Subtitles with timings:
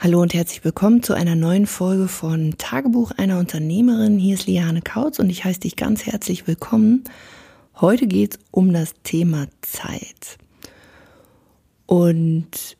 [0.00, 4.16] Hallo und herzlich willkommen zu einer neuen Folge von Tagebuch einer Unternehmerin.
[4.16, 7.02] Hier ist Liane Kautz und ich heiße dich ganz herzlich willkommen.
[7.80, 10.38] Heute geht es um das Thema Zeit.
[11.86, 12.76] Und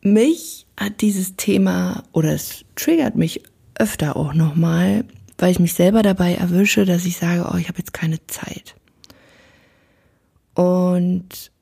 [0.00, 3.42] mich hat dieses Thema oder es triggert mich
[3.78, 5.04] öfter auch nochmal,
[5.36, 8.76] weil ich mich selber dabei erwische, dass ich sage, oh, ich habe jetzt keine Zeit.
[10.54, 11.52] Und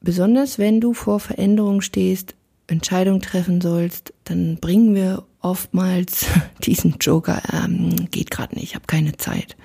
[0.00, 2.34] besonders wenn du vor Veränderungen stehst,
[2.70, 6.26] Entscheidung treffen sollst, dann bringen wir oftmals
[6.62, 9.56] diesen Joker, ähm, geht gerade nicht, ich habe keine Zeit.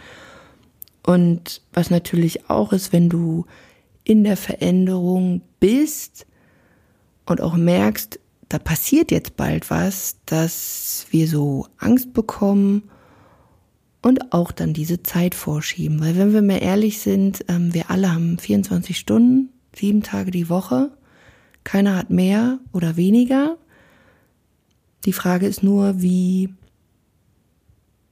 [1.05, 3.45] Und was natürlich auch ist, wenn du
[4.03, 6.25] in der Veränderung bist
[7.25, 12.83] und auch merkst, da passiert jetzt bald was, dass wir so Angst bekommen
[14.01, 15.99] und auch dann diese Zeit vorschieben.
[15.99, 20.49] Weil wenn wir mal ehrlich sind, ähm, wir alle haben 24 Stunden, sieben Tage die
[20.49, 20.91] Woche
[21.65, 23.57] keiner hat mehr oder weniger.
[25.03, 26.53] Die Frage ist nur, wie,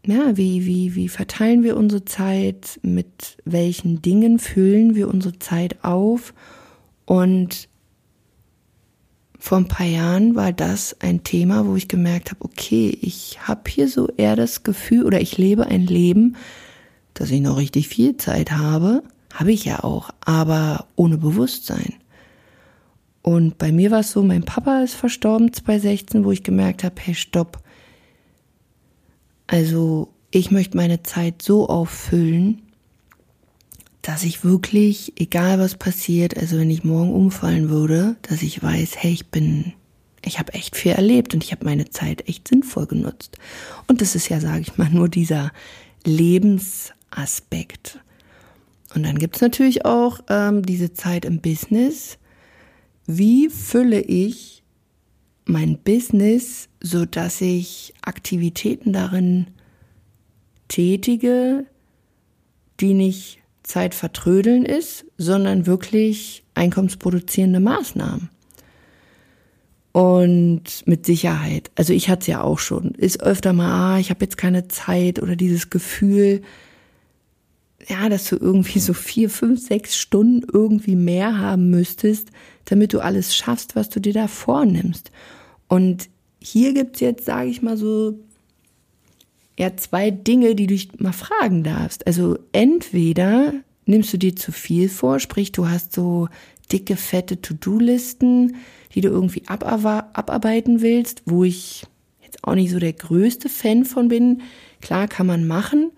[0.05, 5.83] ja, wie, wie, wie verteilen wir unsere Zeit, mit welchen Dingen füllen wir unsere Zeit
[5.85, 6.33] auf
[7.05, 7.69] und
[9.39, 13.69] vor ein paar Jahren war das ein Thema, wo ich gemerkt habe, okay, ich habe
[13.69, 16.37] hier so eher das Gefühl oder ich lebe ein Leben,
[17.13, 21.95] dass ich noch richtig viel Zeit habe, habe ich ja auch, aber ohne Bewusstsein.
[23.23, 26.95] Und bei mir war es so, mein Papa ist verstorben 2016, wo ich gemerkt habe,
[26.99, 27.63] hey, stopp.
[29.47, 32.61] Also ich möchte meine Zeit so auffüllen,
[34.01, 38.95] dass ich wirklich, egal was passiert, also wenn ich morgen umfallen würde, dass ich weiß,
[38.97, 39.71] hey, ich bin,
[40.21, 43.37] ich habe echt viel erlebt und ich habe meine Zeit echt sinnvoll genutzt.
[43.87, 45.53] Und das ist ja, sage ich mal, nur dieser
[46.03, 47.99] Lebensaspekt.
[48.93, 52.17] Und dann gibt's natürlich auch ähm, diese Zeit im Business,
[53.05, 54.63] wie fülle ich
[55.45, 59.47] mein Business, so dass ich Aktivitäten darin
[60.67, 61.65] tätige,
[62.79, 68.29] die nicht Zeit vertrödeln ist, sondern wirklich einkommensproduzierende Maßnahmen.
[69.91, 74.09] Und mit Sicherheit, also ich hatte es ja auch schon, ist öfter mal, ah, ich
[74.09, 76.41] habe jetzt keine Zeit oder dieses Gefühl,
[77.87, 82.29] ja, dass du irgendwie so vier, fünf, sechs Stunden irgendwie mehr haben müsstest,
[82.65, 85.11] damit du alles schaffst, was du dir da vornimmst.
[85.67, 88.19] Und hier gibt's jetzt, sage ich mal so,
[89.57, 92.07] ja, zwei Dinge, die du dich mal fragen darfst.
[92.07, 93.53] Also entweder
[93.85, 96.27] nimmst du dir zu viel vor, sprich, du hast so
[96.71, 98.55] dicke, fette To-Do-Listen,
[98.95, 101.85] die du irgendwie abarbeiten willst, wo ich
[102.23, 104.41] jetzt auch nicht so der größte Fan von bin.
[104.81, 105.91] Klar kann man machen,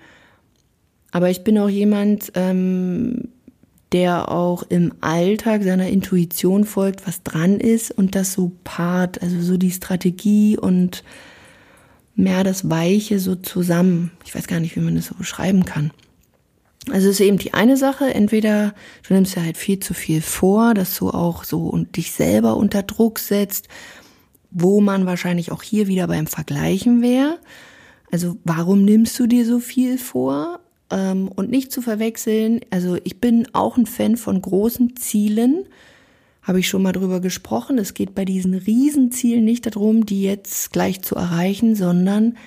[1.15, 3.29] aber ich bin auch jemand, ähm,
[3.93, 9.39] der auch im Alltag seiner Intuition folgt, was dran ist und das so part, also
[9.39, 11.05] so die Strategie und
[12.15, 14.11] mehr das Weiche so zusammen.
[14.25, 15.91] Ich weiß gar nicht, wie man das so beschreiben kann.
[16.91, 18.75] Also es ist eben die eine Sache, entweder
[19.07, 22.57] du nimmst ja halt viel zu viel vor, dass du auch so und dich selber
[22.57, 23.69] unter Druck setzt,
[24.51, 27.39] wo man wahrscheinlich auch hier wieder beim Vergleichen wäre.
[28.11, 30.59] Also warum nimmst du dir so viel vor?
[30.95, 35.65] Ähm, und nicht zu verwechseln, also ich bin auch ein Fan von großen Zielen,
[36.41, 37.77] habe ich schon mal drüber gesprochen.
[37.77, 42.37] Es geht bei diesen Riesenzielen nicht darum, die jetzt gleich zu erreichen, sondern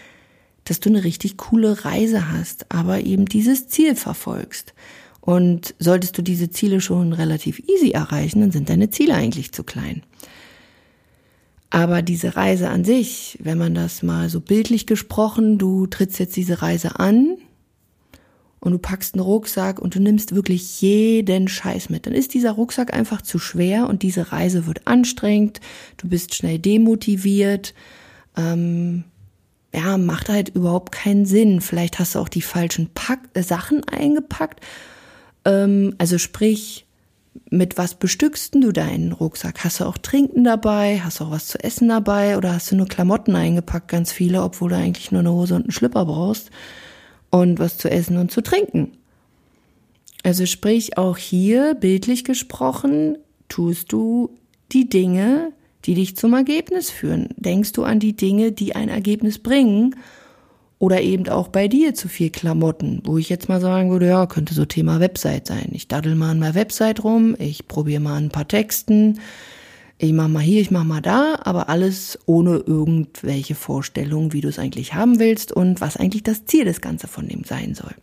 [0.65, 4.73] dass du eine richtig coole Reise hast, aber eben dieses Ziel verfolgst.
[5.21, 9.63] Und solltest du diese Ziele schon relativ easy erreichen, dann sind deine Ziele eigentlich zu
[9.63, 10.03] klein.
[11.69, 16.37] Aber diese Reise an sich, wenn man das mal so bildlich gesprochen, du trittst jetzt
[16.37, 17.37] diese Reise an,
[18.61, 22.53] und du packst einen Rucksack und du nimmst wirklich jeden Scheiß mit, dann ist dieser
[22.53, 25.61] Rucksack einfach zu schwer und diese Reise wird anstrengend,
[25.97, 27.75] du bist schnell demotiviert,
[28.37, 29.05] ähm,
[29.75, 31.61] ja, macht halt überhaupt keinen Sinn.
[31.61, 34.61] Vielleicht hast du auch die falschen Pack äh, Sachen eingepackt.
[35.45, 36.87] Ähm, also sprich,
[37.51, 39.65] mit was bestückst du deinen Rucksack?
[39.65, 41.01] Hast du auch Trinken dabei?
[41.05, 42.37] Hast du auch was zu essen dabei?
[42.37, 45.63] Oder hast du nur Klamotten eingepackt, ganz viele, obwohl du eigentlich nur eine Hose und
[45.63, 46.51] einen Schlipper brauchst?
[47.31, 48.93] Und was zu essen und zu trinken.
[50.23, 54.31] Also sprich auch hier bildlich gesprochen, tust du
[54.73, 55.53] die Dinge,
[55.85, 57.29] die dich zum Ergebnis führen.
[57.37, 59.97] Denkst du an die Dinge, die ein Ergebnis bringen
[60.79, 64.27] oder eben auch bei dir zu viel Klamotten, wo ich jetzt mal sagen würde, ja,
[64.27, 65.71] könnte so Thema Website sein.
[65.73, 69.21] Ich daddel mal an meiner Website rum, ich probiere mal ein paar Texten,
[69.99, 74.49] ich mach mal hier, ich mach mal da, aber alles ohne irgendwelche Vorstellungen, wie du
[74.49, 77.95] es eigentlich haben willst und was eigentlich das Ziel des Ganzen von dem sein soll.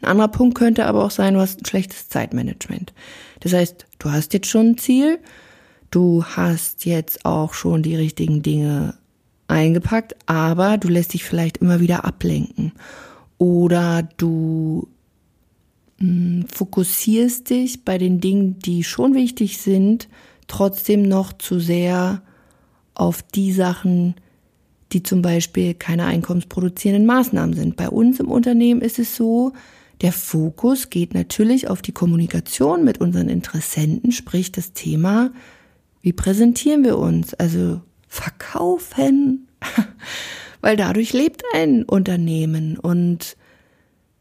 [0.00, 2.92] Ein anderer Punkt könnte aber auch sein, du hast ein schlechtes Zeitmanagement.
[3.40, 5.18] Das heißt, du hast jetzt schon ein Ziel,
[5.90, 8.94] Du hast jetzt auch schon die richtigen Dinge
[9.46, 12.72] eingepackt, aber du lässt dich vielleicht immer wieder ablenken.
[13.38, 14.88] Oder du
[16.00, 20.08] fokussierst dich bei den Dingen, die schon wichtig sind,
[20.46, 22.22] trotzdem noch zu sehr
[22.94, 24.14] auf die Sachen,
[24.92, 27.76] die zum Beispiel keine einkommensproduzierenden Maßnahmen sind.
[27.76, 29.52] Bei uns im Unternehmen ist es so,
[30.00, 35.32] der Fokus geht natürlich auf die Kommunikation mit unseren Interessenten, sprich das Thema,
[36.00, 37.34] wie präsentieren wir uns?
[37.34, 39.48] Also verkaufen,
[40.60, 43.36] weil dadurch lebt ein Unternehmen und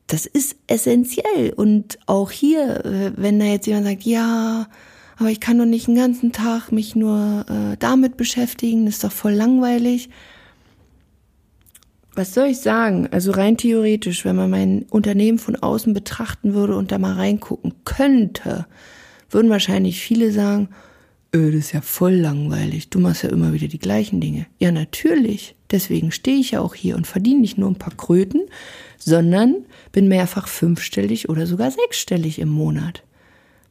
[0.07, 1.54] das ist essentiell.
[1.56, 4.68] Und auch hier, äh, wenn da jetzt jemand sagt, ja,
[5.18, 9.04] aber ich kann doch nicht den ganzen Tag mich nur äh, damit beschäftigen, das ist
[9.04, 10.09] doch voll langweilig
[12.18, 13.07] was soll ich sagen?
[13.12, 17.74] Also rein theoretisch, wenn man mein Unternehmen von außen betrachten würde und da mal reingucken
[17.86, 18.65] könnte,
[19.30, 20.69] würden wahrscheinlich viele sagen,
[21.33, 22.89] öh, das ist ja voll langweilig.
[22.89, 24.48] Du machst ja immer wieder die gleichen Dinge.
[24.57, 25.56] Ja, natürlich.
[25.72, 28.42] Deswegen stehe ich ja auch hier und verdiene nicht nur ein paar Kröten,
[28.98, 33.04] sondern bin mehrfach fünfstellig oder sogar sechsstellig im Monat.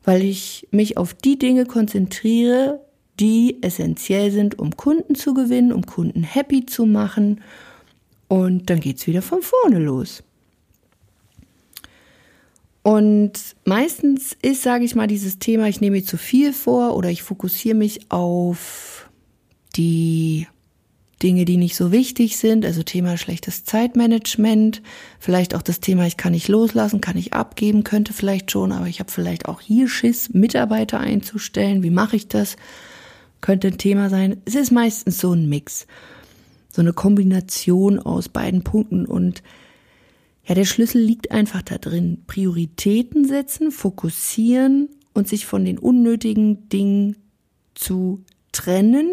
[0.05, 2.81] Weil ich mich auf die Dinge konzentriere,
[3.19, 7.41] die essentiell sind, um Kunden zu gewinnen, um Kunden happy zu machen
[8.29, 10.23] und dann geht's wieder von vorne los.
[12.83, 13.33] Und
[13.65, 17.23] meistens ist, sage ich mal, dieses Thema, ich nehme mir zu viel vor oder ich
[17.23, 19.11] fokussiere mich auf
[19.75, 20.47] die
[21.23, 24.83] Dinge, die nicht so wichtig sind, also Thema schlechtes Zeitmanagement,
[25.19, 28.87] vielleicht auch das Thema, ich kann nicht loslassen, kann ich abgeben, könnte vielleicht schon, aber
[28.87, 31.83] ich habe vielleicht auch hier Schiss, Mitarbeiter einzustellen.
[31.83, 32.57] Wie mache ich das?
[33.41, 34.43] Könnte ein Thema sein.
[34.45, 35.87] Es ist meistens so ein Mix
[36.77, 39.43] so eine Kombination aus beiden Punkten und
[40.45, 42.23] ja, der Schlüssel liegt einfach da drin.
[42.29, 47.17] Prioritäten setzen, fokussieren und sich von den unnötigen Dingen
[47.75, 48.23] zu
[48.53, 49.11] trennen.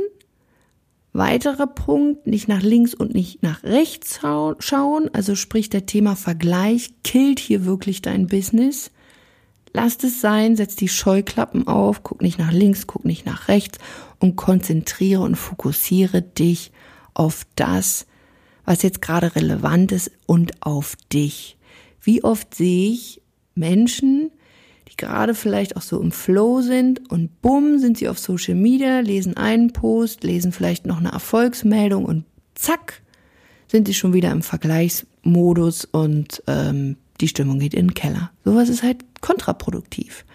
[1.13, 4.19] Weiterer Punkt, nicht nach links und nicht nach rechts
[4.59, 8.89] schauen, also sprich der Thema Vergleich killt hier wirklich dein Business.
[9.73, 13.77] Lass es sein, setz die Scheuklappen auf, guck nicht nach links, guck nicht nach rechts
[14.19, 16.71] und konzentriere und fokussiere dich
[17.13, 18.07] auf das,
[18.65, 21.57] was jetzt gerade relevant ist und auf dich.
[22.01, 23.21] Wie oft sehe ich
[23.53, 24.31] Menschen,
[24.93, 28.99] die gerade vielleicht auch so im Flow sind und bumm sind sie auf Social Media,
[28.99, 33.01] lesen einen Post, lesen vielleicht noch eine Erfolgsmeldung und zack
[33.67, 38.31] sind sie schon wieder im Vergleichsmodus und ähm, die Stimmung geht in den Keller.
[38.45, 40.25] Sowas ist halt kontraproduktiv.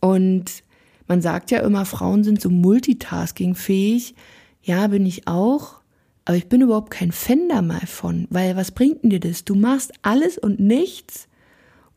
[0.00, 0.64] Und
[1.06, 4.14] man sagt ja immer, Frauen sind so multitaskingfähig.
[4.62, 5.80] Ja, bin ich auch,
[6.24, 9.44] aber ich bin überhaupt kein Fan da mal von, weil was bringt denn dir das?
[9.44, 11.28] Du machst alles und nichts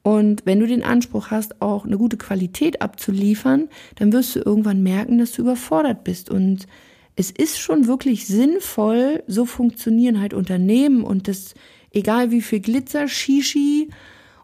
[0.03, 4.83] und wenn du den Anspruch hast, auch eine gute Qualität abzuliefern, dann wirst du irgendwann
[4.83, 6.29] merken, dass du überfordert bist.
[6.29, 6.67] Und
[7.15, 11.55] es ist schon wirklich sinnvoll, so funktionieren halt Unternehmen und das,
[11.91, 13.89] egal wie viel Glitzer, Shishi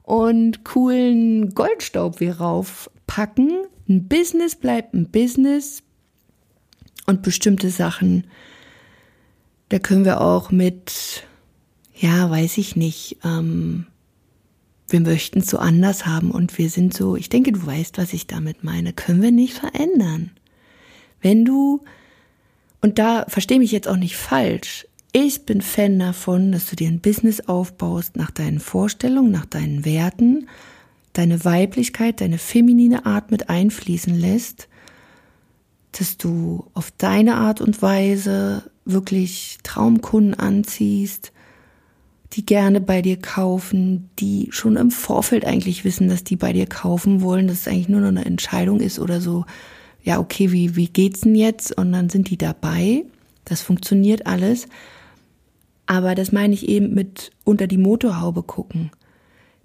[0.04, 3.52] und coolen Goldstaub wir raufpacken,
[3.88, 5.84] ein Business bleibt ein Business,
[7.10, 8.28] und bestimmte Sachen,
[9.70, 11.24] da können wir auch mit,
[11.96, 13.88] ja, weiß ich nicht, ähm,
[14.92, 18.14] wir möchten es so anders haben und wir sind so, ich denke, du weißt, was
[18.14, 20.32] ich damit meine, können wir nicht verändern.
[21.22, 21.84] Wenn du,
[22.82, 26.88] und da verstehe mich jetzt auch nicht falsch, ich bin Fan davon, dass du dir
[26.88, 30.48] ein Business aufbaust nach deinen Vorstellungen, nach deinen Werten,
[31.14, 34.70] deine Weiblichkeit, deine feminine Art mit einfließen lässt
[35.92, 41.32] dass du auf deine Art und Weise wirklich Traumkunden anziehst,
[42.34, 46.68] die gerne bei dir kaufen, die schon im Vorfeld eigentlich wissen, dass die bei dir
[46.68, 49.46] kaufen wollen, dass es eigentlich nur noch eine Entscheidung ist oder so,
[50.04, 51.78] ja, okay, wie, wie geht's denn jetzt?
[51.78, 53.06] Und dann sind die dabei.
[53.46, 54.68] Das funktioniert alles.
[55.86, 58.92] Aber das meine ich eben mit unter die Motorhaube gucken.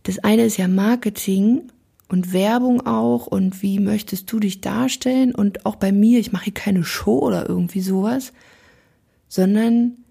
[0.04, 1.71] Das eine ist ja Marketing
[2.09, 6.44] und Werbung auch und wie möchtest du dich darstellen und auch bei mir, ich mache
[6.44, 8.33] hier keine Show oder irgendwie sowas,
[9.28, 10.04] sondern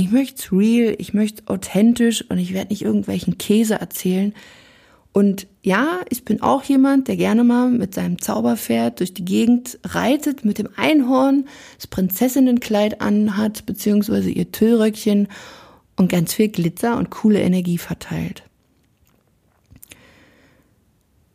[0.00, 4.34] ich möchte es real, ich möchte authentisch und ich werde nicht irgendwelchen Käse erzählen.
[5.12, 9.78] Und ja, ich bin auch jemand, der gerne mal mit seinem Zauberpferd durch die Gegend
[9.84, 11.46] reitet, mit dem Einhorn,
[11.76, 15.28] das Prinzessinnenkleid anhat, beziehungsweise ihr Tüllröckchen
[15.94, 18.42] und ganz viel Glitzer und coole Energie verteilt.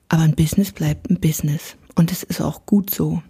[0.10, 1.78] Aber ein Business bleibt ein Business.
[1.96, 3.22] Und es ist auch gut so.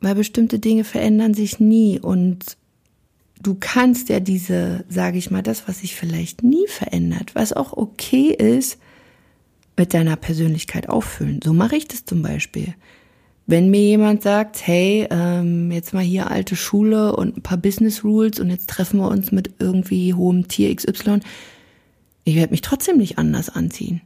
[0.00, 2.58] Weil bestimmte Dinge verändern sich nie und
[3.42, 7.72] du kannst ja diese, sage ich mal, das, was sich vielleicht nie verändert, was auch
[7.72, 8.78] okay ist,
[9.76, 11.40] mit deiner Persönlichkeit auffüllen.
[11.42, 12.74] So mache ich das zum Beispiel.
[13.46, 18.04] Wenn mir jemand sagt, hey, ähm, jetzt mal hier alte Schule und ein paar Business
[18.04, 21.20] Rules und jetzt treffen wir uns mit irgendwie hohem Tier XY,
[22.24, 24.00] ich werde mich trotzdem nicht anders anziehen.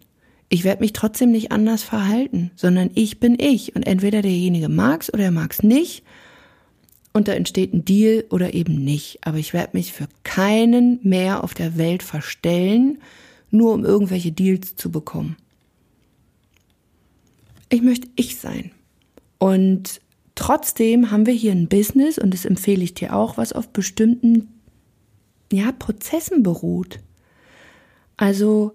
[0.49, 3.75] Ich werde mich trotzdem nicht anders verhalten, sondern ich bin ich.
[3.77, 6.05] Und entweder derjenige mag's oder er mag's nicht.
[7.17, 9.21] Und da entsteht ein Deal oder eben nicht.
[9.23, 12.99] Aber ich werde mich für keinen mehr auf der Welt verstellen,
[13.51, 15.39] nur um irgendwelche Deals zu bekommen.
[17.71, 18.71] Ich möchte ich sein.
[19.39, 20.03] Und
[20.35, 24.49] trotzdem haben wir hier ein Business, und das empfehle ich dir auch, was auf bestimmten
[25.51, 27.01] ja, Prozessen beruht.
[28.19, 28.75] Also,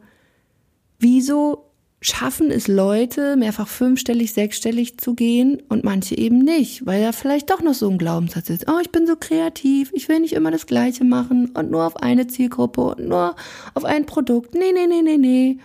[0.97, 1.70] wieso
[2.01, 7.51] schaffen es Leute, mehrfach fünfstellig, sechsstellig zu gehen und manche eben nicht, weil da vielleicht
[7.51, 8.67] doch noch so ein Glaubenssatz ist.
[8.67, 11.97] Oh, ich bin so kreativ, ich will nicht immer das Gleiche machen und nur auf
[11.97, 13.35] eine Zielgruppe und nur
[13.75, 14.55] auf ein Produkt.
[14.55, 15.59] Nee, nee, nee, nee, nee.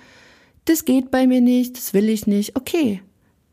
[0.66, 2.55] Das geht bei mir nicht, das will ich nicht.
[2.55, 3.00] Okay,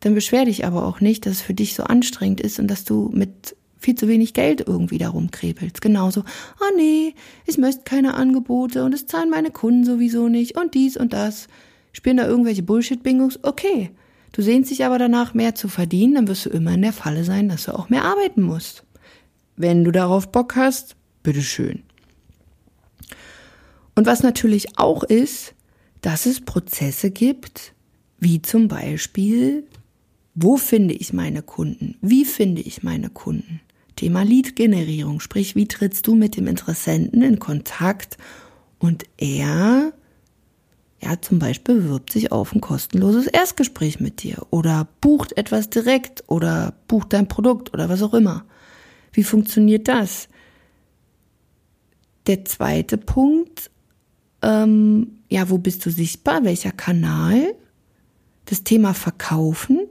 [0.02, 2.84] dann beschwer dich aber auch nicht, dass es für dich so anstrengend ist und dass
[2.84, 5.82] du mit viel zu wenig Geld irgendwie darum krebelst.
[5.82, 6.22] Genauso,
[6.60, 10.98] oh nee, ich möchte keine Angebote und es zahlen meine Kunden sowieso nicht und dies
[10.98, 11.48] und das.
[11.94, 13.40] Spielen da irgendwelche Bullshit-Bingos?
[13.44, 13.92] Okay.
[14.34, 17.24] Du sehnst dich aber danach, mehr zu verdienen, dann wirst du immer in der Falle
[17.24, 18.84] sein, dass du auch mehr arbeiten musst.
[19.56, 21.84] Wenn du darauf Bock hast, bitteschön.
[23.96, 25.54] Und was natürlich auch ist,
[26.02, 27.74] dass es Prozesse gibt,
[28.20, 29.68] wie zum Beispiel,
[30.34, 31.96] wo finde ich meine Kunden?
[32.02, 33.62] Wie finde ich meine Kunden?
[33.96, 38.18] Thema Lead-Generierung, sprich, wie trittst du mit dem Interessenten in Kontakt
[38.80, 39.94] und er,
[41.04, 46.24] ja, zum Beispiel bewirbt sich auf ein kostenloses Erstgespräch mit dir oder bucht etwas direkt
[46.28, 48.46] oder bucht dein Produkt oder was auch immer.
[49.12, 50.30] Wie funktioniert das?
[52.26, 53.70] Der zweite Punkt,
[54.42, 56.46] ähm, ja, wo bist du sichtbar?
[56.46, 57.54] Welcher Kanal?
[58.46, 59.82] Das Thema Verkaufen.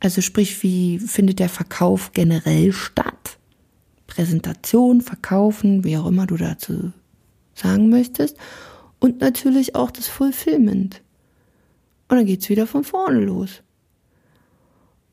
[0.00, 3.38] Also sprich, wie findet der Verkauf generell statt?
[4.06, 6.92] Präsentation, Verkaufen, wie auch immer du dazu
[7.54, 8.36] sagen möchtest.
[9.04, 11.02] Und natürlich auch das Fulfillment.
[12.08, 13.62] Und dann geht's wieder von vorne los.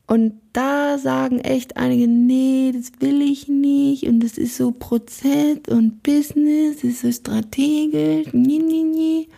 [0.06, 4.04] Und da sagen echt einige, nee, das will ich nicht.
[4.04, 8.32] Und das ist so Prozess und Business, das ist so strategisch.
[8.32, 9.28] Nie, nie, nie.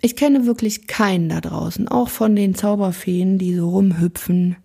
[0.00, 4.56] Ich kenne wirklich keinen da draußen, auch von den Zauberfeen, die so rumhüpfen,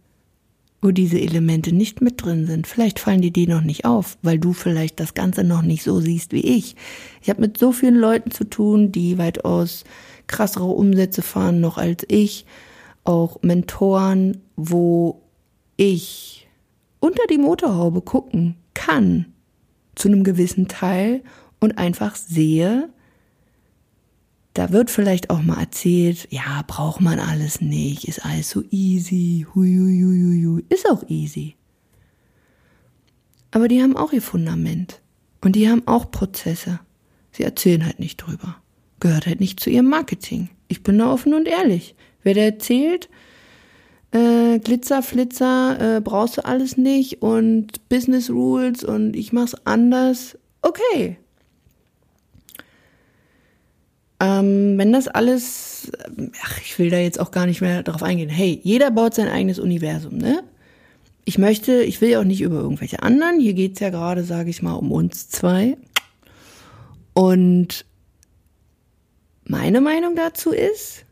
[0.82, 2.68] wo diese Elemente nicht mit drin sind.
[2.68, 6.00] Vielleicht fallen die dir noch nicht auf, weil du vielleicht das Ganze noch nicht so
[6.00, 6.76] siehst wie ich.
[7.22, 9.84] Ich habe mit so vielen Leuten zu tun, die weitaus
[10.28, 12.46] krassere Umsätze fahren noch als ich.
[13.04, 15.22] Auch Mentoren, wo
[15.76, 16.48] ich
[17.00, 19.26] unter die Motorhaube gucken kann,
[19.96, 21.24] zu einem gewissen Teil
[21.60, 22.90] und einfach sehe,
[24.54, 29.46] da wird vielleicht auch mal erzählt, ja, braucht man alles nicht, ist alles so easy,
[29.54, 31.56] hui, ist auch easy.
[33.52, 35.02] Aber die haben auch ihr Fundament
[35.42, 36.80] und die haben auch Prozesse.
[37.32, 38.58] Sie erzählen halt nicht drüber.
[39.00, 40.50] Gehört halt nicht zu ihrem Marketing.
[40.68, 41.96] Ich bin da offen und ehrlich.
[42.24, 43.10] Wer da erzählt,
[44.12, 50.38] äh, Glitzer, Flitzer, äh, brauchst du alles nicht und Business Rules und ich mach's anders,
[50.62, 51.18] okay,
[54.20, 55.92] ähm, wenn das alles,
[56.42, 58.30] ach, ich will da jetzt auch gar nicht mehr drauf eingehen.
[58.30, 60.44] Hey, jeder baut sein eigenes Universum, ne?
[61.26, 63.40] Ich möchte, ich will ja auch nicht über irgendwelche anderen.
[63.40, 65.78] Hier geht's ja gerade, sage ich mal, um uns zwei.
[67.14, 67.86] Und
[69.44, 71.06] meine Meinung dazu ist,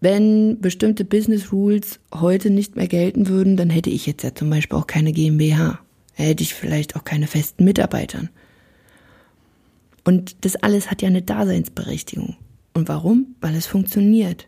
[0.00, 4.50] wenn bestimmte Business Rules heute nicht mehr gelten würden, dann hätte ich jetzt ja zum
[4.50, 5.78] Beispiel auch keine GmbH.
[6.14, 8.30] Hätte ich vielleicht auch keine festen Mitarbeitern.
[10.04, 12.36] Und das alles hat ja eine Daseinsberechtigung.
[12.74, 13.34] Und warum?
[13.40, 14.46] Weil es funktioniert.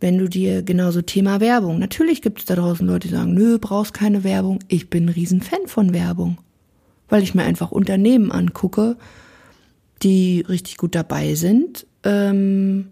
[0.00, 3.58] Wenn du dir genauso Thema Werbung, natürlich gibt es da draußen Leute, die sagen, nö,
[3.58, 4.60] brauchst keine Werbung.
[4.68, 6.38] Ich bin ein Riesenfan von Werbung.
[7.08, 8.96] Weil ich mir einfach Unternehmen angucke,
[10.02, 12.88] die richtig gut dabei sind, ähm,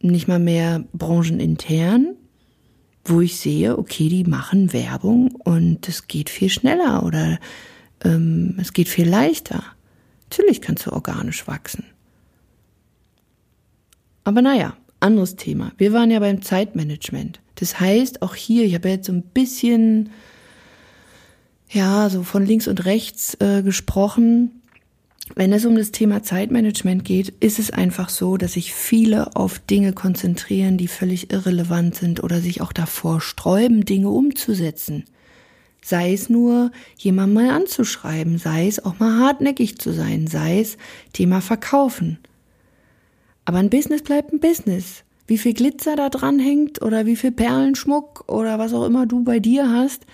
[0.00, 2.16] nicht mal mehr branchenintern,
[3.04, 7.38] wo ich sehe, okay, die machen Werbung und es geht viel schneller oder
[8.04, 9.62] ähm, es geht viel leichter.
[10.30, 11.84] Natürlich kannst du organisch wachsen.
[14.22, 15.72] Aber naja, anderes Thema.
[15.76, 17.40] Wir waren ja beim Zeitmanagement.
[17.56, 20.10] Das heißt, auch hier, ich habe jetzt so ein bisschen,
[21.68, 24.62] ja, so von links und rechts äh, gesprochen.
[25.34, 29.58] Wenn es um das Thema Zeitmanagement geht, ist es einfach so, dass sich viele auf
[29.58, 35.04] Dinge konzentrieren, die völlig irrelevant sind oder sich auch davor sträuben, Dinge umzusetzen.
[35.82, 40.76] Sei es nur, jemand mal anzuschreiben, sei es auch mal hartnäckig zu sein, sei es
[41.12, 42.18] Thema Verkaufen.
[43.44, 45.04] Aber ein Business bleibt ein Business.
[45.30, 49.22] wie viel Glitzer da dran hängt oder wie viel Perlenschmuck oder was auch immer du
[49.22, 50.04] bei dir hast,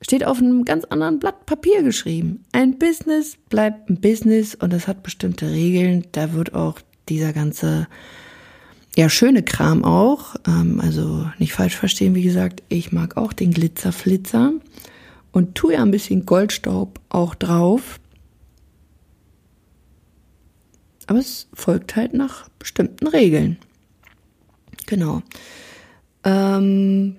[0.00, 2.46] steht auf einem ganz anderen Blatt Papier geschrieben.
[2.52, 6.06] Ein Business bleibt ein Business und es hat bestimmte Regeln.
[6.12, 6.80] Da wird auch
[7.10, 7.88] dieser ganze
[8.96, 10.36] ja, schöne Kram auch.
[10.46, 14.52] Ähm, also nicht falsch verstehen, wie gesagt, ich mag auch den Glitzerflitzer
[15.32, 18.00] und tue ja ein bisschen Goldstaub auch drauf.
[21.06, 23.58] Aber es folgt halt nach bestimmten Regeln.
[24.86, 25.22] Genau.
[26.24, 27.16] Ähm,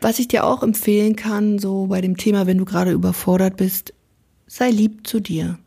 [0.00, 3.94] was ich dir auch empfehlen kann, so bei dem Thema, wenn du gerade überfordert bist,
[4.46, 5.58] sei lieb zu dir.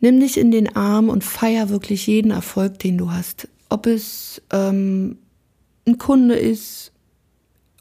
[0.00, 3.48] Nimm dich in den Arm und feier wirklich jeden Erfolg, den du hast.
[3.68, 5.18] Ob es ähm,
[5.86, 6.92] ein Kunde ist,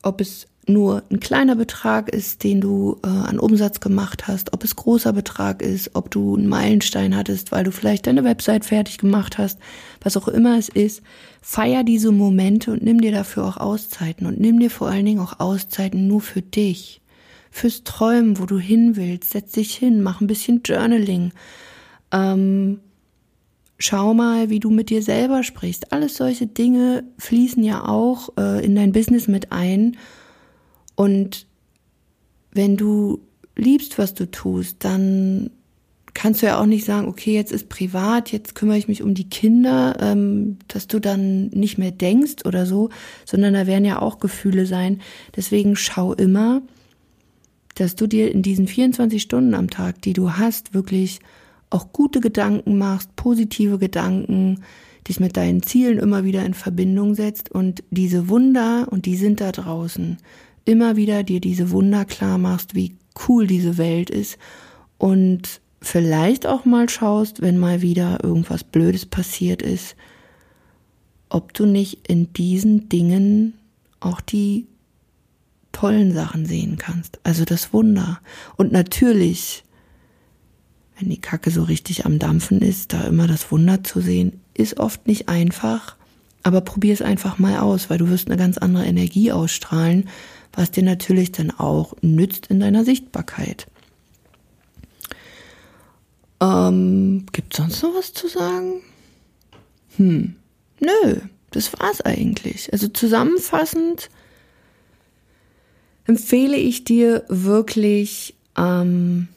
[0.02, 4.64] ob es nur ein kleiner Betrag ist, den du äh, an Umsatz gemacht hast, ob
[4.64, 8.98] es großer Betrag ist, ob du einen Meilenstein hattest, weil du vielleicht deine Website fertig
[8.98, 9.60] gemacht hast,
[10.02, 11.02] was auch immer es ist,
[11.42, 15.22] feier diese Momente und nimm dir dafür auch Auszeiten und nimm dir vor allen Dingen
[15.22, 17.02] auch Auszeiten nur für dich,
[17.50, 21.32] fürs Träumen, wo du hin willst, setz dich hin, mach ein bisschen Journaling,
[22.12, 22.80] ähm,
[23.80, 25.92] schau mal, wie du mit dir selber sprichst.
[25.92, 29.98] Alles solche Dinge fließen ja auch äh, in dein Business mit ein.
[30.96, 31.46] Und
[32.52, 33.20] wenn du
[33.56, 35.52] liebst, was du tust, dann
[36.14, 39.14] kannst du ja auch nicht sagen, okay, jetzt ist privat, jetzt kümmere ich mich um
[39.14, 42.90] die Kinder, ähm, dass du dann nicht mehr denkst oder so,
[43.24, 45.02] sondern da werden ja auch Gefühle sein.
[45.36, 46.64] Deswegen schau immer,
[47.76, 51.20] dass du dir in diesen 24 Stunden am Tag, die du hast, wirklich
[51.70, 54.64] auch gute Gedanken machst, positive Gedanken,
[55.08, 59.42] dich mit deinen Zielen immer wieder in Verbindung setzt und diese Wunder, und die sind
[59.42, 60.18] da draußen,
[60.66, 62.96] immer wieder dir diese Wunder klar machst, wie
[63.28, 64.38] cool diese Welt ist
[64.98, 69.96] und vielleicht auch mal schaust, wenn mal wieder irgendwas Blödes passiert ist,
[71.30, 73.54] ob du nicht in diesen Dingen
[74.00, 74.68] auch die
[75.72, 78.20] tollen Sachen sehen kannst, also das Wunder.
[78.56, 79.64] Und natürlich
[81.00, 84.80] wenn die Kacke so richtig am Dampfen ist, da immer das Wunder zu sehen, ist
[84.80, 85.96] oft nicht einfach.
[86.44, 90.10] Aber probier es einfach mal aus, weil du wirst eine ganz andere Energie ausstrahlen,
[90.54, 93.68] was dir natürlich dann auch nützt in deiner Sichtbarkeit.
[96.40, 98.82] Ähm, gibt sonst noch was zu sagen?
[99.98, 100.36] Hm,
[100.80, 101.16] nö,
[101.52, 102.72] das war's eigentlich.
[102.72, 104.10] Also zusammenfassend
[106.06, 109.28] empfehle ich dir wirklich, ähm,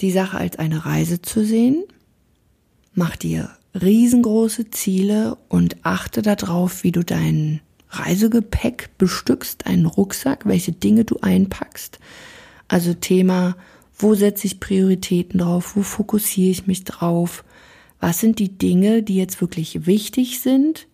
[0.00, 1.84] die Sache als eine Reise zu sehen.
[2.94, 10.72] Mach dir riesengroße Ziele und achte darauf, wie du dein Reisegepäck bestückst, deinen Rucksack, welche
[10.72, 11.98] Dinge du einpackst.
[12.66, 13.56] Also Thema,
[13.96, 17.44] wo setze ich Prioritäten drauf, wo fokussiere ich mich drauf,
[18.00, 20.86] was sind die Dinge, die jetzt wirklich wichtig sind.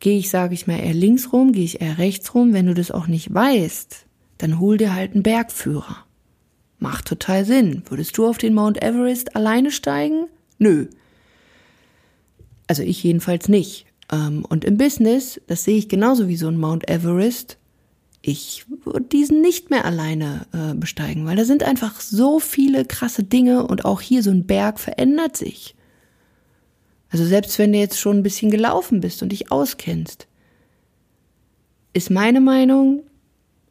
[0.00, 2.52] Gehe ich, sage ich mal, eher links rum, gehe ich eher rechts rum.
[2.52, 4.06] Wenn du das auch nicht weißt,
[4.38, 6.04] dann hol dir halt einen Bergführer.
[6.78, 7.82] Macht total Sinn.
[7.88, 10.26] Würdest du auf den Mount Everest alleine steigen?
[10.58, 10.86] Nö.
[12.66, 13.86] Also ich jedenfalls nicht.
[14.12, 17.58] Ähm, und im Business, das sehe ich genauso wie so ein Mount Everest,
[18.20, 23.22] ich würde diesen nicht mehr alleine äh, besteigen, weil da sind einfach so viele krasse
[23.22, 25.74] Dinge und auch hier so ein Berg verändert sich.
[27.10, 30.26] Also selbst wenn du jetzt schon ein bisschen gelaufen bist und dich auskennst,
[31.94, 33.02] ist meine Meinung,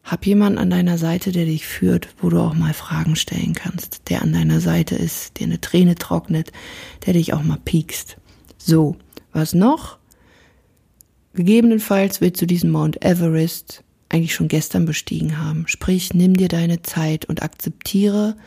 [0.07, 4.09] hab jemanden an deiner Seite, der dich führt, wo du auch mal Fragen stellen kannst,
[4.09, 6.53] der an deiner Seite ist, der eine Träne trocknet,
[7.05, 8.15] der dich auch mal piekst.
[8.57, 8.95] So,
[9.33, 9.97] was noch?
[11.33, 15.67] Gegebenenfalls willst du diesen Mount Everest eigentlich schon gestern bestiegen haben.
[15.67, 18.37] Sprich, nimm dir deine Zeit und akzeptiere,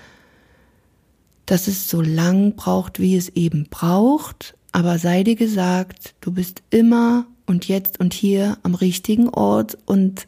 [1.45, 6.63] dass es so lang braucht, wie es eben braucht, aber sei dir gesagt, du bist
[6.71, 10.27] immer und jetzt und hier am richtigen Ort und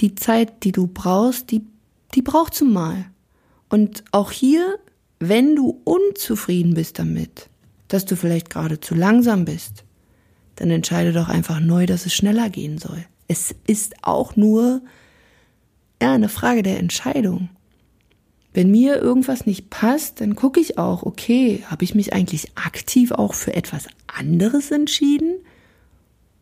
[0.00, 1.62] die Zeit, die du brauchst, die,
[2.14, 3.06] die braucht du mal.
[3.68, 4.78] Und auch hier,
[5.18, 7.48] wenn du unzufrieden bist damit,
[7.88, 9.84] dass du vielleicht gerade zu langsam bist,
[10.56, 13.04] dann entscheide doch einfach neu, dass es schneller gehen soll.
[13.26, 14.82] Es ist auch nur
[16.00, 17.48] ja, eine Frage der Entscheidung.
[18.52, 23.10] Wenn mir irgendwas nicht passt, dann gucke ich auch, okay, habe ich mich eigentlich aktiv
[23.10, 25.38] auch für etwas anderes entschieden?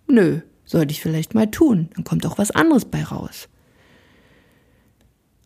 [0.07, 1.89] Nö, sollte ich vielleicht mal tun.
[1.95, 3.49] Dann kommt auch was anderes bei raus.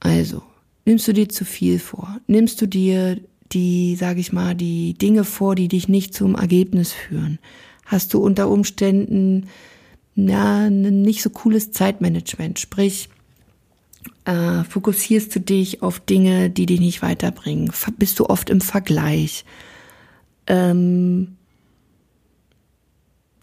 [0.00, 0.42] Also,
[0.84, 2.20] nimmst du dir zu viel vor?
[2.26, 3.20] Nimmst du dir
[3.52, 7.38] die, sage ich mal, die Dinge vor, die dich nicht zum Ergebnis führen?
[7.84, 9.48] Hast du unter Umständen
[10.14, 12.58] na, ein nicht so cooles Zeitmanagement?
[12.58, 13.08] Sprich,
[14.24, 17.70] äh, fokussierst du dich auf Dinge, die dich nicht weiterbringen?
[17.98, 19.44] Bist du oft im Vergleich?
[20.46, 21.36] Ähm,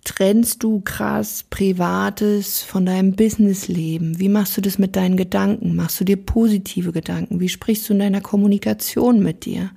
[0.03, 4.19] trennst du krass Privates von deinem Businessleben?
[4.19, 5.75] Wie machst du das mit deinen Gedanken?
[5.75, 7.39] Machst du dir positive Gedanken?
[7.39, 9.71] Wie sprichst du in deiner Kommunikation mit dir?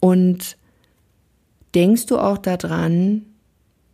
[0.00, 0.56] Und
[1.74, 3.22] denkst du auch daran,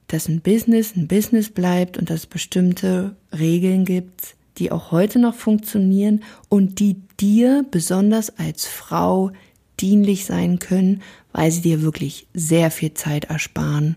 [0.09, 5.19] dass ein Business ein Business bleibt und dass es bestimmte Regeln gibt, die auch heute
[5.19, 9.33] noch funktionieren und die dir besonders als Frau
[9.81, 13.97] dienlich sein können, weil sie dir wirklich sehr viel Zeit ersparen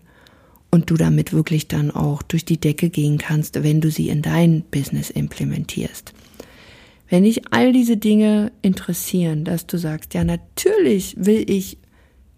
[0.70, 4.22] und du damit wirklich dann auch durch die Decke gehen kannst, wenn du sie in
[4.22, 6.12] dein Business implementierst.
[7.08, 11.78] Wenn dich all diese Dinge interessieren, dass du sagst, ja, natürlich will ich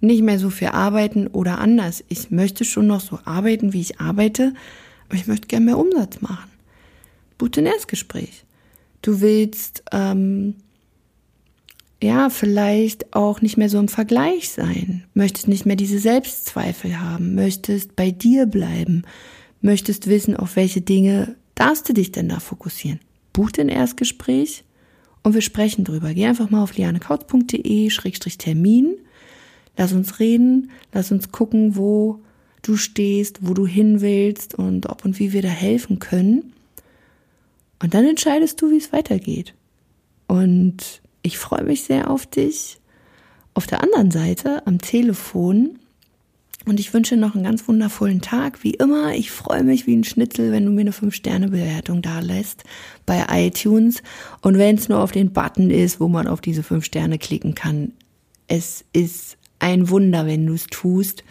[0.01, 2.05] nicht mehr so viel arbeiten oder anders.
[2.09, 4.55] Ich möchte schon noch so arbeiten, wie ich arbeite,
[5.09, 6.51] aber ich möchte gerne mehr Umsatz machen.
[7.37, 8.45] Buch ein Erstgespräch.
[9.03, 10.55] Du willst ähm,
[12.03, 17.35] ja, vielleicht auch nicht mehr so im Vergleich sein, möchtest nicht mehr diese Selbstzweifel haben,
[17.35, 19.03] möchtest bei dir bleiben,
[19.61, 23.01] möchtest wissen, auf welche Dinge darfst du dich denn da fokussieren.
[23.35, 24.65] Buch den Erstgespräch
[25.23, 26.15] und wir sprechen drüber.
[26.15, 28.97] Geh einfach mal auf lianekautz.de-termin.
[29.77, 32.21] Lass uns reden, lass uns gucken, wo
[32.63, 36.55] du stehst, wo du hin willst und ob und wie wir da helfen können.
[37.83, 39.55] Und dann entscheidest du, wie es weitergeht.
[40.27, 42.79] Und ich freue mich sehr auf dich.
[43.55, 45.79] Auf der anderen Seite am Telefon.
[46.67, 48.63] Und ich wünsche noch einen ganz wundervollen Tag.
[48.63, 52.65] Wie immer, ich freue mich wie ein Schnitzel, wenn du mir eine 5-Sterne-Bewertung da lässt
[53.07, 54.03] bei iTunes.
[54.43, 57.55] Und wenn es nur auf den Button ist, wo man auf diese 5 Sterne klicken
[57.55, 57.93] kann.
[58.47, 61.25] Es ist ein Wunder, wenn du es tust,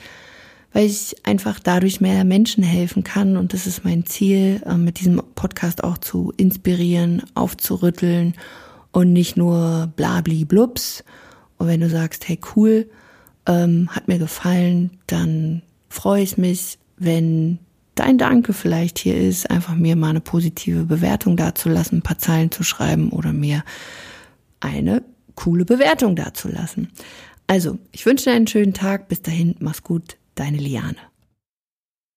[0.73, 3.37] weil ich einfach dadurch mehr Menschen helfen kann.
[3.37, 8.33] Und das ist mein Ziel, äh, mit diesem Podcast auch zu inspirieren, aufzurütteln
[8.91, 11.03] und nicht nur blabli blups.
[11.57, 12.89] Und wenn du sagst, hey cool,
[13.45, 17.59] ähm, hat mir gefallen, dann freue ich mich, wenn
[17.95, 22.51] dein Danke vielleicht hier ist, einfach mir mal eine positive Bewertung dazulassen, ein paar Zeilen
[22.51, 23.63] zu schreiben oder mir
[24.59, 25.03] eine
[25.35, 26.89] coole Bewertung dazulassen.
[27.47, 29.07] Also, ich wünsche dir einen schönen Tag.
[29.07, 31.08] Bis dahin, mach's gut, deine Liane.